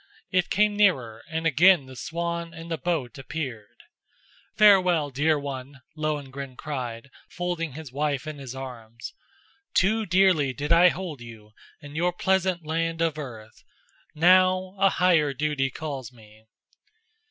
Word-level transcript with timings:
It 0.31 0.49
came 0.49 0.75
nearer 0.75 1.21
and 1.29 1.45
again 1.45 1.85
the 1.85 1.95
swan 1.95 2.55
and 2.55 2.71
the 2.71 2.77
boat 2.79 3.19
appeared. 3.19 3.83
"Farewell, 4.57 5.11
dear 5.11 5.37
one," 5.37 5.83
Lohengrin 5.95 6.55
cried, 6.57 7.11
folding 7.29 7.73
his 7.73 7.91
wife 7.91 8.25
in 8.25 8.39
his 8.39 8.55
arms. 8.55 9.13
"Too 9.75 10.07
dearly 10.07 10.53
did 10.53 10.73
I 10.73 10.89
hold 10.89 11.21
you 11.21 11.51
and 11.83 11.95
your 11.95 12.13
pleasant 12.13 12.65
land 12.65 12.99
of 12.99 13.19
earth; 13.19 13.63
now 14.15 14.75
a 14.79 14.89
higher 14.89 15.35
duty 15.35 15.69
calls 15.69 16.11
me." 16.11 16.45